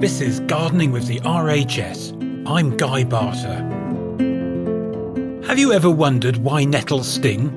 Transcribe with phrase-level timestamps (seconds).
[0.00, 2.46] This is Gardening with the RHS.
[2.48, 3.56] I'm Guy Barter.
[5.44, 7.48] Have you ever wondered why nettles sting?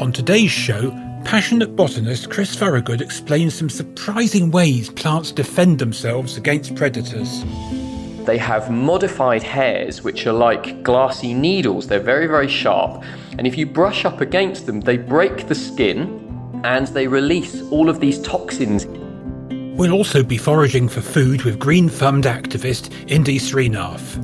[0.00, 0.92] On today's show,
[1.26, 7.44] passionate botanist Chris Thorogood explains some surprising ways plants defend themselves against predators.
[8.24, 11.86] They have modified hairs which are like glassy needles.
[11.86, 13.04] They're very, very sharp.
[13.36, 17.90] And if you brush up against them, they break the skin and they release all
[17.90, 18.86] of these toxins
[19.78, 24.16] We'll also be foraging for food with green thumbed activist Indy Srinath.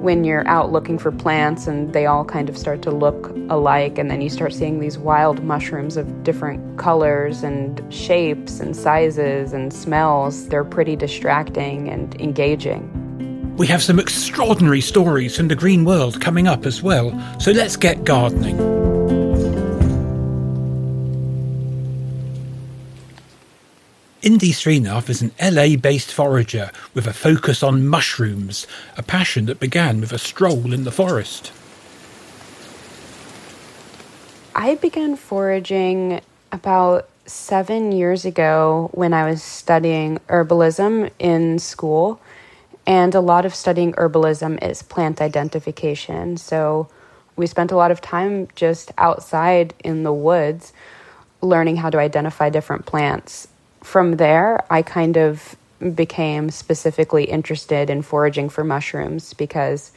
[0.00, 3.98] When you're out looking for plants and they all kind of start to look alike,
[3.98, 9.52] and then you start seeing these wild mushrooms of different colors and shapes and sizes
[9.52, 12.88] and smells, they're pretty distracting and engaging.
[13.56, 17.74] We have some extraordinary stories from the green world coming up as well, so let's
[17.74, 18.77] get gardening.
[24.28, 28.66] Indy Srinath is an LA based forager with a focus on mushrooms,
[28.98, 31.50] a passion that began with a stroll in the forest.
[34.54, 36.20] I began foraging
[36.52, 42.20] about seven years ago when I was studying herbalism in school.
[42.86, 46.36] And a lot of studying herbalism is plant identification.
[46.36, 46.90] So
[47.36, 50.74] we spent a lot of time just outside in the woods
[51.40, 53.48] learning how to identify different plants
[53.88, 55.56] from there, I kind of
[55.94, 59.92] became specifically interested in foraging for mushrooms because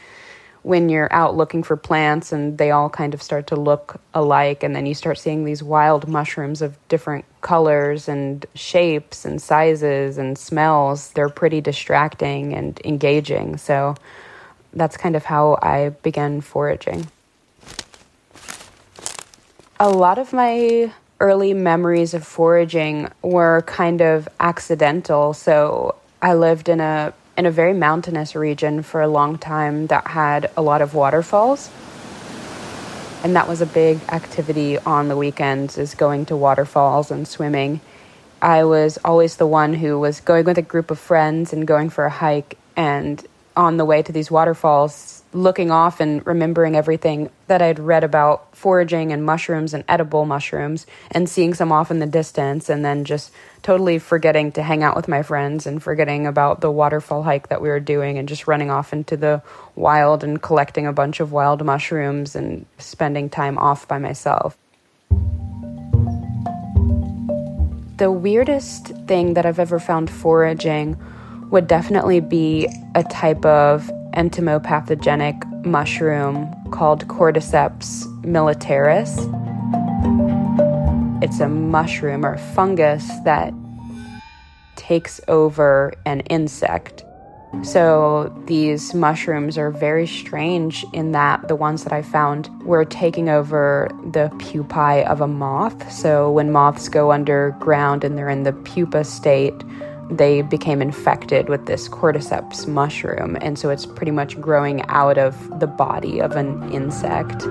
[0.64, 4.64] when you're out looking for plants and they all kind of start to look alike,
[4.64, 10.18] and then you start seeing these wild mushrooms of different colors and shapes and sizes
[10.18, 13.58] and smells, they're pretty distracting and engaging.
[13.58, 13.96] So
[14.72, 17.08] that's kind of how I began foraging.
[19.82, 25.34] A lot of my early memories of foraging were kind of accidental.
[25.34, 30.08] So I lived in a in a very mountainous region for a long time that
[30.08, 31.70] had a lot of waterfalls.
[33.24, 37.80] And that was a big activity on the weekends is going to waterfalls and swimming.
[38.42, 41.92] I was always the one who was going with a group of friends and going
[41.92, 43.24] for a hike and
[43.62, 48.56] on the way to these waterfalls looking off and remembering everything that I'd read about
[48.56, 53.06] foraging and mushrooms and edible mushrooms and seeing some off in the distance and then
[53.06, 57.50] just totally forgetting to hang out with my friends and forgetting about the waterfall hike
[57.50, 59.44] that we were doing and just running off into the
[59.76, 64.58] wild and collecting a bunch of wild mushrooms and spending time off by myself.
[67.98, 70.98] The weirdest thing that I've ever found foraging
[71.52, 79.12] would definitely be a type of entomopathogenic mushroom called Cordyceps militaris.
[81.22, 83.54] It's a mushroom or fungus that
[84.76, 87.04] takes over an insect.
[87.64, 93.28] So these mushrooms are very strange in that the ones that I found were taking
[93.28, 95.92] over the pupae of a moth.
[95.92, 99.62] So when moths go underground and they're in the pupa state,
[100.12, 105.60] they became infected with this cordyceps mushroom, and so it's pretty much growing out of
[105.60, 107.44] the body of an insect.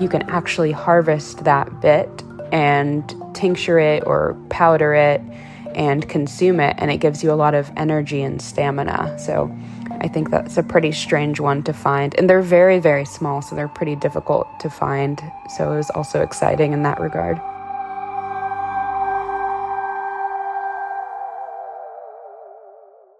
[0.00, 5.22] You can actually harvest that bit and tincture it or powder it
[5.74, 9.18] and consume it, and it gives you a lot of energy and stamina.
[9.18, 9.50] So
[10.00, 12.14] I think that's a pretty strange one to find.
[12.18, 15.22] And they're very, very small, so they're pretty difficult to find.
[15.56, 17.40] So it was also exciting in that regard.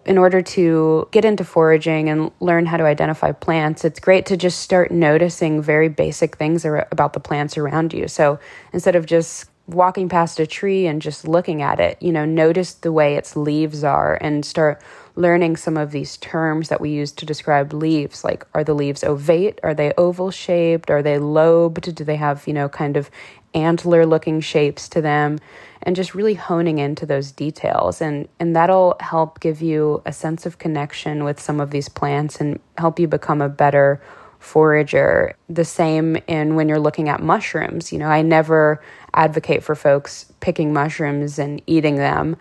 [0.04, 4.36] In order to get into foraging and learn how to identify plants, it's great to
[4.36, 8.08] just start noticing very basic things about the plants around you.
[8.08, 8.38] So
[8.72, 12.74] instead of just walking past a tree and just looking at it, you know, notice
[12.74, 14.82] the way its leaves are and start
[15.14, 18.24] learning some of these terms that we use to describe leaves.
[18.24, 19.58] Like, are the leaves ovate?
[19.62, 20.90] Are they oval shaped?
[20.90, 21.94] Are they lobed?
[21.94, 23.10] Do they have, you know, kind of
[23.54, 25.38] antler looking shapes to them?
[25.82, 28.00] And just really honing into those details.
[28.00, 32.40] And, and that'll help give you a sense of connection with some of these plants
[32.40, 34.00] and help you become a better
[34.38, 35.36] forager.
[35.48, 37.92] The same in when you're looking at mushrooms.
[37.92, 38.82] You know, I never
[39.14, 42.36] advocate for folks picking mushrooms and eating them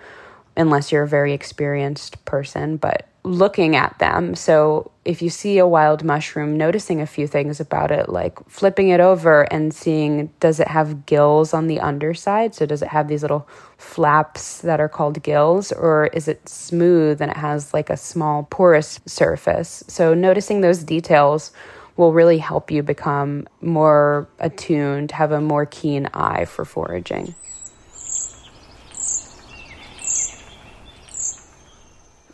[0.58, 4.34] unless you're a very experienced person, but looking at them.
[4.36, 8.90] So if you see a wild mushroom, noticing a few things about it, like flipping
[8.90, 12.56] it over and seeing does it have gills on the underside?
[12.56, 17.22] So does it have these little flaps that are called gills, or is it smooth
[17.22, 19.84] and it has like a small porous surface?
[19.88, 21.52] So noticing those details
[21.98, 27.36] will really help you become more attuned, have a more keen eye for foraging.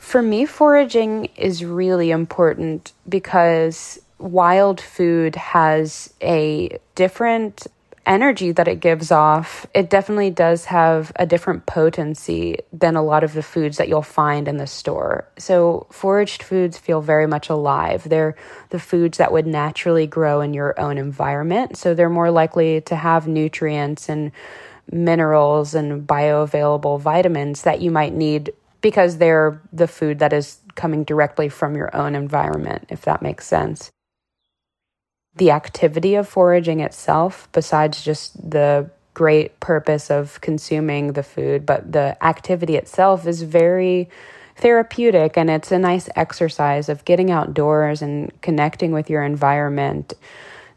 [0.07, 7.68] For me, foraging is really important because wild food has a different
[8.06, 13.25] energy that it gives off, it definitely does have a different potency than a lot
[13.25, 15.27] of the foods that you'll find in the store.
[15.38, 18.07] So, foraged foods feel very much alive.
[18.07, 18.38] They're
[18.69, 21.75] the foods that would naturally grow in your own environment.
[21.75, 24.31] So, they're more likely to have nutrients and
[24.89, 28.53] minerals and bioavailable vitamins that you might need
[28.88, 33.45] because they're the food that is coming directly from your own environment, if that makes
[33.45, 33.92] sense.
[35.36, 41.92] The activity of foraging itself, besides just the great purpose of consuming the food, but
[41.92, 44.10] the activity itself is very
[44.56, 50.13] therapeutic and it's a nice exercise of getting outdoors and connecting with your environment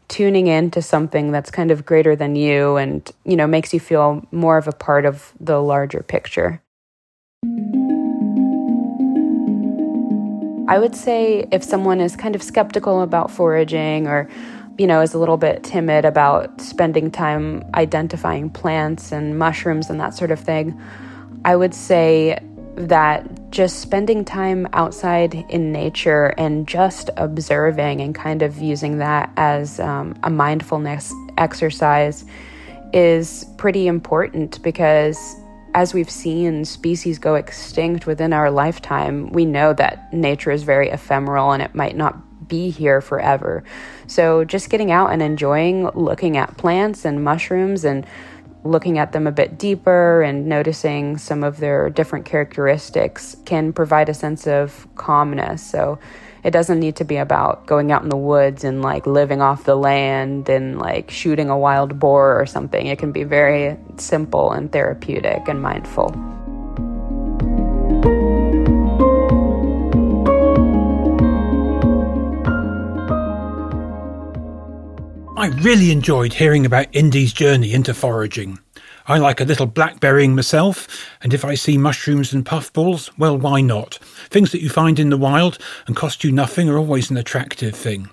[0.09, 4.27] tuning into something that's kind of greater than you and you know makes you feel
[4.31, 6.61] more of a part of the larger picture
[10.71, 14.29] I would say if someone is kind of skeptical about foraging or
[14.77, 19.99] you know, is a little bit timid about spending time identifying plants and mushrooms and
[19.99, 20.79] that sort of thing,
[21.43, 22.39] I would say
[22.75, 29.29] that just spending time outside in nature and just observing and kind of using that
[29.35, 32.23] as um, a mindfulness exercise
[32.93, 35.35] is pretty important because
[35.73, 40.89] as we've seen species go extinct within our lifetime, we know that nature is very
[40.89, 43.63] ephemeral and it might not be here forever.
[44.07, 48.05] So, just getting out and enjoying looking at plants and mushrooms and
[48.63, 54.09] looking at them a bit deeper and noticing some of their different characteristics can provide
[54.09, 55.63] a sense of calmness.
[55.63, 55.99] So,
[56.43, 59.63] it doesn't need to be about going out in the woods and like living off
[59.65, 62.87] the land and like shooting a wild boar or something.
[62.87, 66.15] It can be very simple and therapeutic and mindful.
[75.37, 78.59] I really enjoyed hearing about Indy's journey into foraging.
[79.07, 83.61] I like a little blackberrying myself, and if I see mushrooms and puffballs, well, why
[83.61, 83.95] not?
[84.29, 85.57] Things that you find in the wild
[85.87, 88.09] and cost you nothing are always an attractive thing.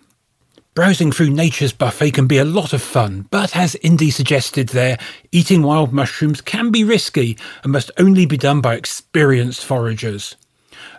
[0.74, 4.96] Browsing through nature's buffet can be a lot of fun, but as Indy suggested there,
[5.32, 10.36] eating wild mushrooms can be risky and must only be done by experienced foragers.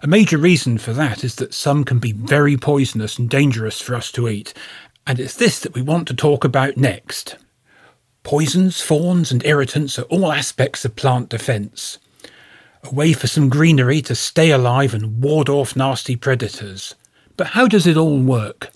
[0.03, 3.95] A major reason for that is that some can be very poisonous and dangerous for
[3.95, 4.53] us to eat,
[5.07, 7.37] and it's this that we want to talk about next.
[8.23, 11.97] Poisons, thorns, and irritants are all aspects of plant defence.
[12.83, 16.95] A way for some greenery to stay alive and ward off nasty predators.
[17.37, 18.71] But how does it all work?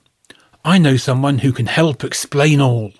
[0.63, 2.93] I know someone who can help explain all.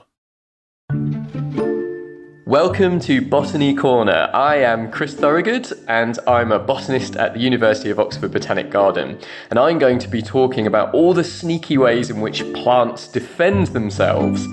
[2.45, 4.29] Welcome to Botany Corner.
[4.33, 9.17] I am Chris Thorogood and I'm a botanist at the University of Oxford Botanic Garden.
[9.49, 13.67] And I'm going to be talking about all the sneaky ways in which plants defend
[13.67, 14.45] themselves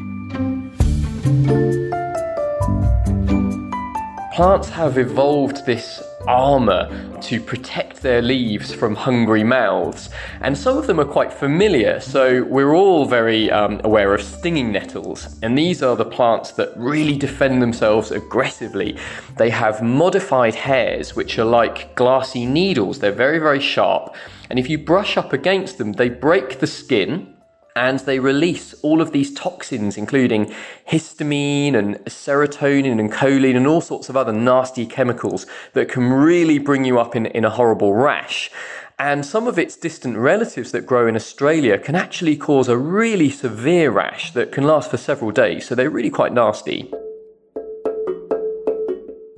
[4.33, 6.89] Plants have evolved this armour
[7.21, 10.09] to protect their leaves from hungry mouths,
[10.41, 11.99] and some of them are quite familiar.
[11.99, 16.73] So, we're all very um, aware of stinging nettles, and these are the plants that
[16.77, 18.97] really defend themselves aggressively.
[19.37, 24.15] They have modified hairs which are like glassy needles, they're very, very sharp,
[24.49, 27.35] and if you brush up against them, they break the skin
[27.77, 30.53] and they release all of these toxins, including
[30.89, 36.59] histamine and serotonin and choline and all sorts of other nasty chemicals that can really
[36.59, 38.51] bring you up in, in a horrible rash.
[38.99, 43.31] And some of its distant relatives that grow in Australia can actually cause a really
[43.31, 46.93] severe rash that can last for several days, so they're really quite nasty.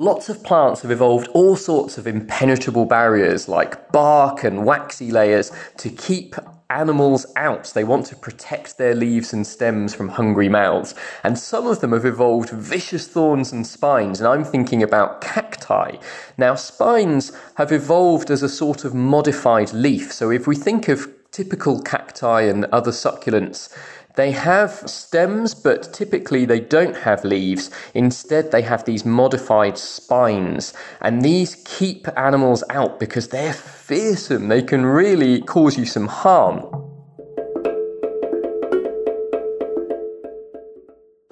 [0.01, 5.53] Lots of plants have evolved all sorts of impenetrable barriers like bark and waxy layers
[5.77, 6.35] to keep
[6.73, 7.67] animals out.
[7.75, 10.95] They want to protect their leaves and stems from hungry mouths.
[11.23, 14.21] And some of them have evolved vicious thorns and spines.
[14.21, 15.97] And I'm thinking about cacti.
[16.39, 20.13] Now, spines have evolved as a sort of modified leaf.
[20.13, 23.75] So if we think of typical cacti and other succulents,
[24.15, 27.71] they have stems, but typically they don't have leaves.
[27.95, 34.49] Instead, they have these modified spines, and these keep animals out because they're fearsome.
[34.49, 36.92] They can really cause you some harm.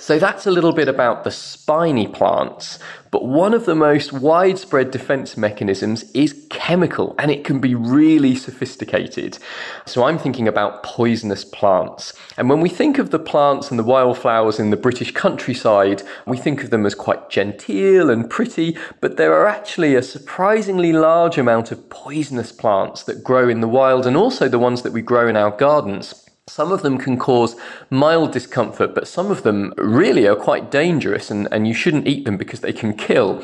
[0.01, 2.79] So that's a little bit about the spiny plants.
[3.11, 8.35] But one of the most widespread defense mechanisms is chemical, and it can be really
[8.35, 9.39] sophisticated.
[9.85, 12.15] So I'm thinking about poisonous plants.
[12.39, 16.39] And when we think of the plants and the wildflowers in the British countryside, we
[16.39, 21.37] think of them as quite genteel and pretty, but there are actually a surprisingly large
[21.37, 25.03] amount of poisonous plants that grow in the wild and also the ones that we
[25.03, 26.30] grow in our gardens.
[26.51, 27.55] Some of them can cause
[27.91, 32.25] mild discomfort, but some of them really are quite dangerous and, and you shouldn't eat
[32.25, 33.41] them because they can kill.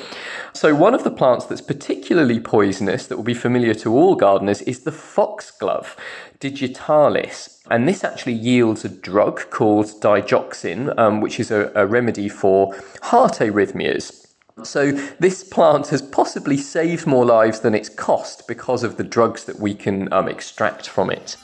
[0.52, 4.60] So, one of the plants that's particularly poisonous that will be familiar to all gardeners
[4.62, 5.96] is the foxglove,
[6.40, 7.62] digitalis.
[7.70, 12.74] And this actually yields a drug called digoxin, um, which is a, a remedy for
[13.02, 14.26] heart arrhythmias.
[14.64, 19.44] So, this plant has possibly saved more lives than its cost because of the drugs
[19.44, 21.36] that we can um, extract from it.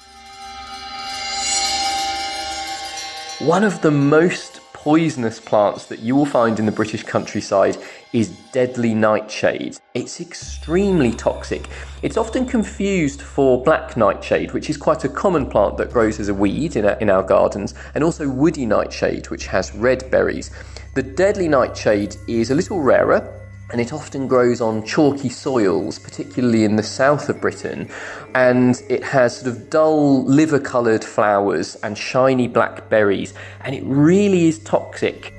[3.43, 7.77] One of the most poisonous plants that you will find in the British countryside
[8.13, 9.79] is deadly nightshade.
[9.95, 11.67] It's extremely toxic.
[12.03, 16.29] It's often confused for black nightshade, which is quite a common plant that grows as
[16.29, 20.53] a weed in our, in our gardens, and also woody nightshade, which has red berries.
[20.95, 23.42] The deadly nightshade is a little rarer,
[23.73, 27.89] and it often grows on chalky soils, particularly in the south of Britain.
[28.35, 33.83] And it has sort of dull liver coloured flowers and shiny black berries, and it
[33.85, 35.33] really is toxic.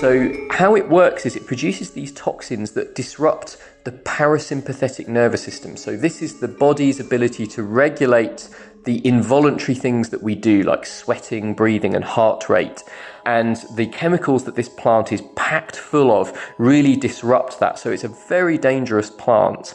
[0.00, 5.76] So, how it works is it produces these toxins that disrupt the parasympathetic nervous system.
[5.76, 8.48] So, this is the body's ability to regulate
[8.84, 12.82] the involuntary things that we do, like sweating, breathing, and heart rate
[13.26, 17.78] and the chemicals that this plant is packed full of really disrupt that.
[17.78, 19.74] So it's a very dangerous plant.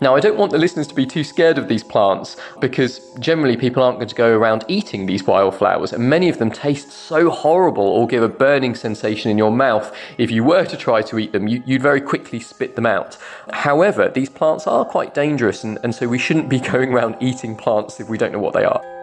[0.00, 3.56] Now, I don't want the listeners to be too scared of these plants because generally
[3.56, 7.30] people aren't going to go around eating these wildflowers, and many of them taste so
[7.30, 9.94] horrible or give a burning sensation in your mouth.
[10.18, 13.16] If you were to try to eat them, you, would very quickly spit them out.
[13.52, 17.56] However, these plants are quite dangerous, and, and so we shouldn't be going around eating
[17.56, 18.95] plants if we don't know what they are.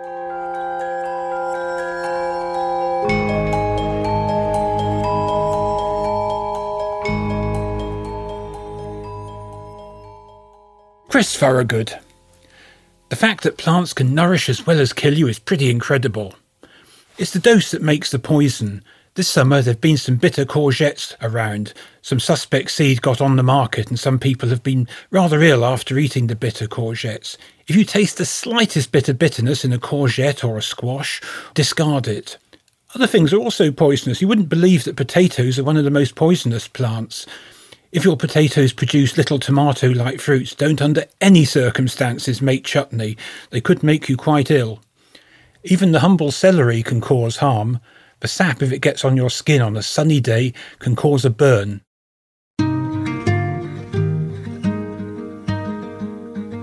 [11.13, 11.99] Chris Thorogood.
[13.09, 16.33] The fact that plants can nourish as well as kill you is pretty incredible.
[17.19, 18.83] It's the dose that makes the poison.
[19.13, 21.75] This summer there have been some bitter courgettes around.
[22.01, 25.99] Some suspect seed got on the market and some people have been rather ill after
[25.99, 27.37] eating the bitter courgettes.
[27.67, 31.21] If you taste the slightest bit of bitterness in a courgette or a squash,
[31.53, 32.39] discard it.
[32.95, 34.19] Other things are also poisonous.
[34.19, 37.27] You wouldn't believe that potatoes are one of the most poisonous plants.
[37.93, 43.17] If your potatoes produce little tomato like fruits, don't under any circumstances make chutney.
[43.51, 44.81] They could make you quite ill.
[45.63, 47.79] Even the humble celery can cause harm.
[48.21, 51.29] The sap, if it gets on your skin on a sunny day, can cause a
[51.29, 51.81] burn.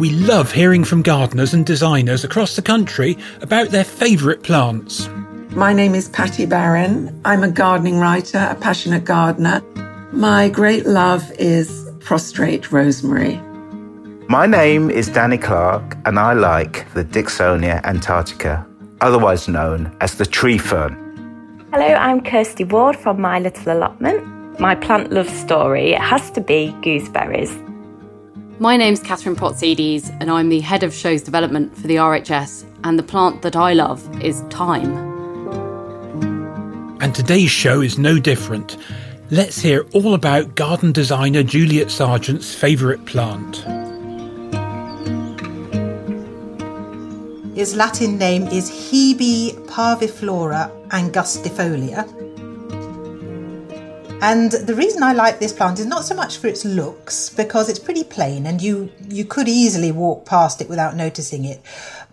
[0.01, 5.09] We love hearing from gardeners and designers across the country about their favourite plants.
[5.51, 7.21] My name is Patty Barron.
[7.25, 9.63] I'm a gardening writer, a passionate gardener.
[10.13, 13.37] My great love is prostrate rosemary.
[14.29, 18.67] My name is Danny Clark, and I like the Dicksonia antarctica,
[19.01, 20.97] otherwise known as the tree fern.
[21.73, 24.59] Hello, I'm Kirsty Ward from My Little Allotment.
[24.59, 27.57] My plant love story has to be gooseberries.
[28.59, 32.65] My name's Catherine Potsidis, and I'm the head of shows development for the RHS.
[32.83, 35.09] And the plant that I love is thyme.
[37.01, 38.77] And today's show is no different.
[39.33, 43.59] Let's hear all about garden designer Juliet Sargent's favourite plant.
[47.55, 52.09] His Latin name is Hebe parviflora angustifolia.
[54.21, 57.69] And the reason I like this plant is not so much for its looks, because
[57.69, 61.63] it's pretty plain and you, you could easily walk past it without noticing it.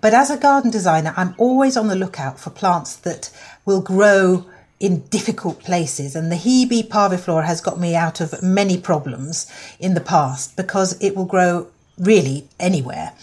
[0.01, 3.31] But as a garden designer, I'm always on the lookout for plants that
[3.65, 4.45] will grow
[4.79, 6.15] in difficult places.
[6.15, 11.01] And the Hebe parviflora has got me out of many problems in the past because
[11.01, 11.67] it will grow
[11.97, 13.13] really anywhere.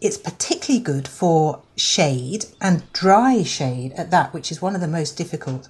[0.00, 4.88] It's particularly good for shade and dry shade at that, which is one of the
[4.88, 5.68] most difficult.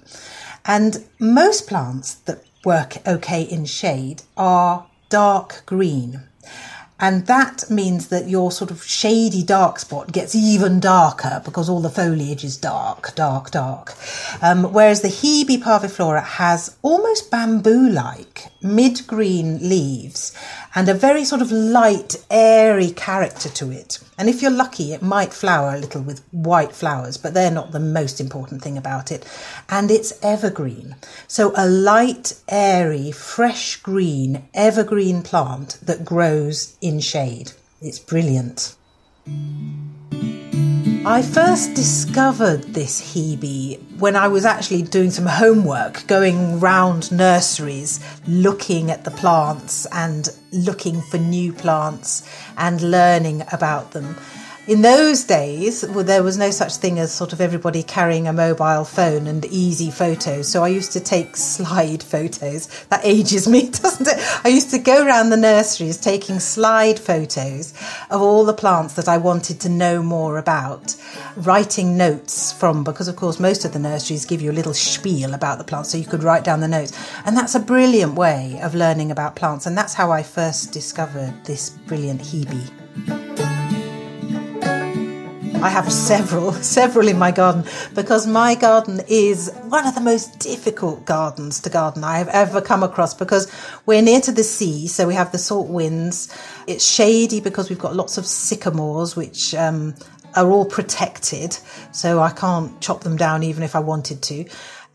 [0.65, 6.21] And most plants that work okay in shade are dark green.
[6.99, 11.79] And that means that your sort of shady dark spot gets even darker because all
[11.79, 13.95] the foliage is dark, dark, dark.
[14.41, 20.33] Um, whereas the Hebe parviflora has almost bamboo like mid green leaves
[20.75, 23.99] and a very sort of light, airy character to it.
[24.17, 27.71] And if you're lucky, it might flower a little with white flowers, but they're not
[27.71, 29.25] the most important thing about it.
[29.69, 30.95] And it's evergreen.
[31.27, 37.53] So a light, airy, fresh green, evergreen plant that grows in shade.
[37.81, 38.75] It's brilliant.
[41.05, 48.01] I first discovered this Hebe when I was actually doing some homework, going round nurseries,
[48.27, 54.17] looking at the plants and looking for new plants and learning about them
[54.69, 58.33] in those days, well, there was no such thing as sort of everybody carrying a
[58.33, 60.47] mobile phone and easy photos.
[60.47, 62.67] So I used to take slide photos.
[62.89, 64.45] That ages me, doesn't it?
[64.45, 67.73] I used to go around the nurseries taking slide photos
[68.11, 70.95] of all the plants that I wanted to know more about,
[71.35, 75.33] writing notes from, because of course, most of the nurseries give you a little spiel
[75.33, 76.95] about the plants, so you could write down the notes.
[77.25, 79.65] And that's a brilliant way of learning about plants.
[79.65, 83.48] And that's how I first discovered this brilliant Hebe.
[85.61, 90.39] I have several, several in my garden because my garden is one of the most
[90.39, 93.51] difficult gardens to garden I have ever come across because
[93.85, 96.33] we're near to the sea, so we have the salt winds.
[96.65, 99.95] It's shady because we've got lots of sycamores, which um,
[100.37, 101.57] are all protected,
[101.91, 104.45] so I can't chop them down even if I wanted to.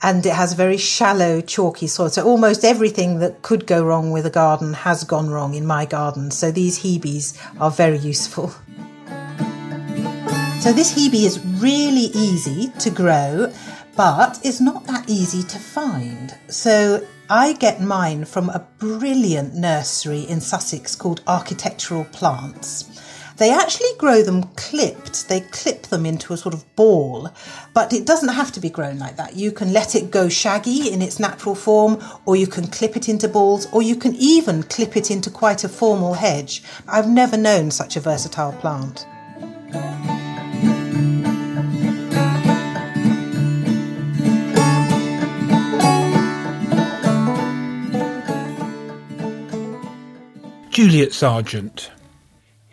[0.02, 2.08] And it has very shallow, chalky soil.
[2.08, 5.84] So almost everything that could go wrong with a garden has gone wrong in my
[5.84, 6.30] garden.
[6.30, 8.54] So these Hebes are very useful.
[10.64, 13.52] So this hebe is really easy to grow,
[13.98, 16.34] but it's not that easy to find.
[16.48, 22.98] So I get mine from a brilliant nursery in Sussex called Architectural Plants.
[23.36, 25.28] They actually grow them clipped.
[25.28, 27.28] They clip them into a sort of ball,
[27.74, 29.36] but it doesn't have to be grown like that.
[29.36, 33.10] You can let it go shaggy in its natural form, or you can clip it
[33.10, 36.62] into balls, or you can even clip it into quite a formal hedge.
[36.88, 39.04] I've never known such a versatile plant.
[50.74, 51.92] Juliet Sargent.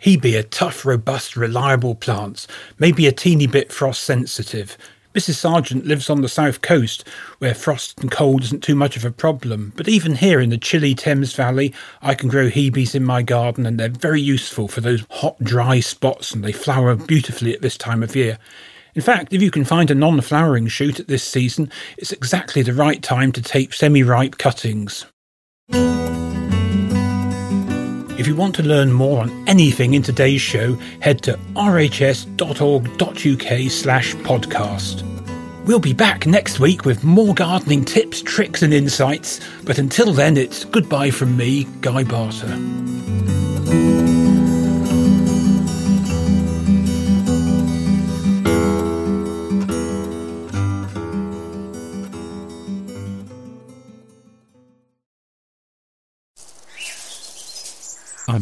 [0.04, 2.48] Hebe a tough, robust, reliable plant,
[2.80, 4.76] maybe a teeny bit frost sensitive.
[5.14, 5.34] Mrs.
[5.34, 7.06] Sargent lives on the south coast,
[7.38, 10.58] where frost and cold isn't too much of a problem, but even here in the
[10.58, 14.80] chilly Thames Valley, I can grow Hebes in my garden and they're very useful for
[14.80, 18.36] those hot, dry spots and they flower beautifully at this time of year.
[18.96, 22.62] In fact, if you can find a non flowering shoot at this season, it's exactly
[22.62, 25.06] the right time to take semi ripe cuttings.
[28.22, 32.30] If you want to learn more on anything in today's show, head to rhs.org.uk
[33.72, 35.66] slash podcast.
[35.66, 39.40] We'll be back next week with more gardening tips, tricks, and insights.
[39.64, 42.56] But until then, it's goodbye from me, Guy Barter.